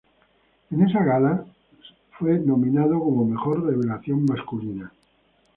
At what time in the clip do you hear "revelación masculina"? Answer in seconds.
3.67-4.91